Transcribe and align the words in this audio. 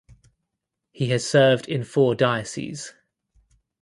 He 0.91 1.09
has 1.11 1.27
served 1.29 1.67
in 1.69 1.83
four 1.83 2.15
Dioceses. 2.15 2.95